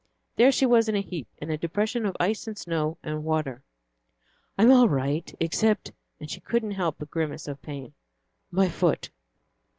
[0.35, 3.61] There she was in a heap, in a depression of ice and snow and water.
[4.57, 7.93] "I'm all right, except" and she couldn't help a grimace of pain
[8.49, 9.11] "my foot."